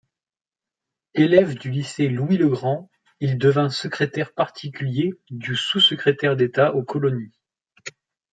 [1.13, 7.37] Élève du Lycée Louis-le-Grand, il devint secrétaire particulier du Sous-Secrétaire d'État aux colonies.